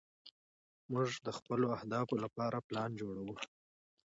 موږ 0.91 1.09
د 1.25 1.27
خپلو 1.37 1.65
اهدافو 1.77 2.15
لپاره 2.23 2.65
پلان 2.67 2.89
جوړوو. 3.01 3.35